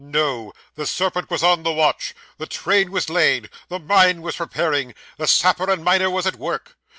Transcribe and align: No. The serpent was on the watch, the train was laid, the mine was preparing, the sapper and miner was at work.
No. 0.03 0.51
The 0.73 0.87
serpent 0.87 1.29
was 1.29 1.43
on 1.43 1.61
the 1.61 1.71
watch, 1.71 2.15
the 2.39 2.47
train 2.47 2.89
was 2.89 3.07
laid, 3.07 3.51
the 3.67 3.77
mine 3.77 4.23
was 4.23 4.37
preparing, 4.37 4.95
the 5.17 5.27
sapper 5.27 5.69
and 5.69 5.83
miner 5.83 6.09
was 6.09 6.25
at 6.25 6.37
work. 6.37 6.75